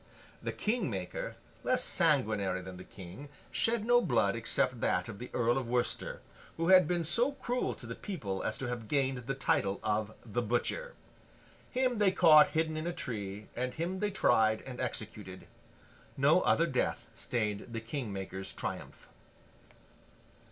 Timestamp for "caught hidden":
12.11-12.77